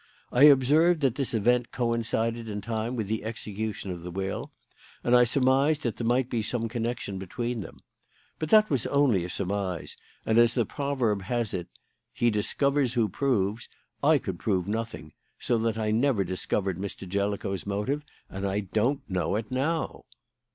[0.31, 4.51] I observed that this event coincided in time with the execution of the will,
[5.03, 7.77] and I surmised that there might be some connection between them.
[8.39, 9.95] But that was only a surmise;
[10.25, 11.67] and, as the proverb has it,
[12.13, 13.69] 'He discovers who proves.'
[14.03, 17.07] I could prove nothing, so that I never discovered Mr.
[17.07, 20.05] Jellicoe's motive, and I don't know it now."